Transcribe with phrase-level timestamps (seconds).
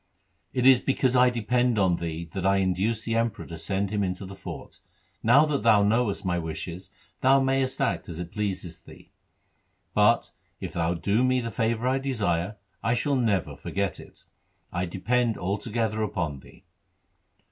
[0.51, 4.03] It is because I depend on thee that I induced the Emperor to send him
[4.03, 4.79] into the fort.
[5.21, 6.89] Now that thou knowest my wishes,
[7.19, 9.11] thou mayest act as it pleaseth thee,
[9.93, 14.23] but, if thou do me the favour I desire, I shall never forget it.
[14.73, 16.65] I depend altogether upon thee.'